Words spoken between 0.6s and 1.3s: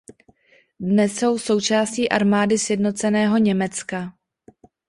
Dnes